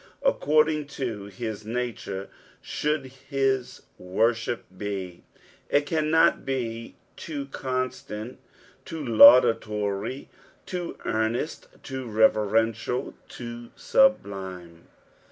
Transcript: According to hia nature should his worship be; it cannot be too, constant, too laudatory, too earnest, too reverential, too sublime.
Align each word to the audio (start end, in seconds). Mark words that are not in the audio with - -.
According 0.23 0.87
to 0.97 1.25
hia 1.27 1.57
nature 1.63 2.27
should 2.59 3.05
his 3.05 3.83
worship 3.99 4.65
be; 4.75 5.21
it 5.69 5.85
cannot 5.85 6.43
be 6.43 6.95
too, 7.15 7.45
constant, 7.45 8.39
too 8.83 9.05
laudatory, 9.05 10.27
too 10.65 10.97
earnest, 11.05 11.67
too 11.83 12.07
reverential, 12.07 13.13
too 13.29 13.69
sublime. 13.75 14.87